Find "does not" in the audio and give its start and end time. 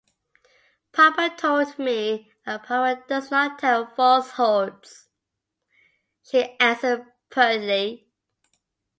3.07-3.59